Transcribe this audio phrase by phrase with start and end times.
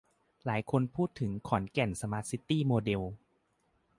[0.45, 3.01] หลายคนพูดถึงขอนแก่นสมาร์ตซิตี้โมเดล